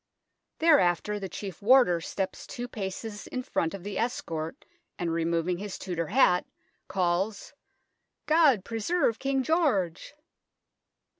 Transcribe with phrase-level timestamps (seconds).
[0.57, 4.65] Thereafter the Chief Warder steps two paces in front of the escort,
[4.97, 6.47] and, removing his Tudor hat,
[6.87, 7.53] calls"
[8.25, 10.15] God preserve King George